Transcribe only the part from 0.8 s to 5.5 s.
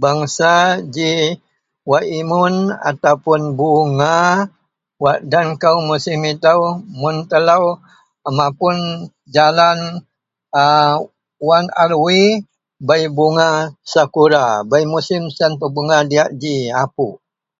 ji wak imun ataupun bunga wak den